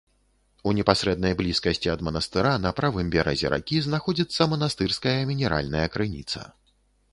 [0.69, 6.41] У непасрэднай блізкасці ад манастыра, на правым беразе ракі, знаходзіцца манастырская мінеральная крыніца.